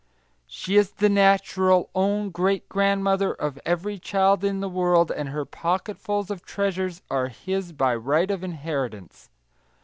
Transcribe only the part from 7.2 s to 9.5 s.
his by right of inheritance.